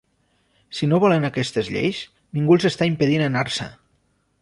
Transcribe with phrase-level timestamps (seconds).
[0.77, 2.01] Si no volen aquestes lleis,
[2.39, 3.73] ningú els està impedint anar-se.